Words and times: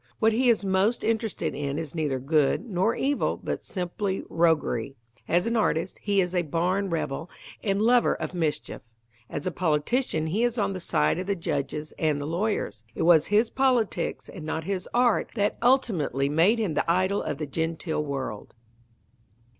What 0.17 0.33
he 0.33 0.49
is 0.49 0.65
most 0.65 1.03
interested 1.03 1.53
in 1.53 1.77
is 1.77 1.93
neither 1.93 2.17
good 2.17 2.67
nor 2.67 2.95
evil 2.95 3.37
but 3.37 3.61
simply 3.61 4.23
roguery. 4.31 4.95
As 5.27 5.45
an 5.45 5.55
artist, 5.55 5.99
he 6.01 6.21
is 6.21 6.33
a 6.33 6.41
barn 6.41 6.89
rebel 6.89 7.29
and 7.63 7.79
lover 7.79 8.15
of 8.15 8.33
mischief. 8.33 8.81
As 9.29 9.45
a 9.45 9.51
politician 9.51 10.25
he 10.25 10.43
is 10.43 10.57
on 10.57 10.73
the 10.73 10.79
side 10.79 11.19
of 11.19 11.27
the 11.27 11.35
judges 11.35 11.93
and 11.99 12.19
the 12.19 12.25
lawyers. 12.25 12.83
It 12.95 13.03
was 13.03 13.27
his 13.27 13.51
politics 13.51 14.27
and 14.27 14.43
not 14.43 14.63
his 14.63 14.89
art 14.91 15.29
that 15.35 15.59
ultimately 15.61 16.27
made 16.29 16.57
him 16.57 16.73
the 16.73 16.91
idol 16.91 17.21
of 17.21 17.37
the 17.37 17.45
genteel 17.45 18.03
world. 18.03 18.55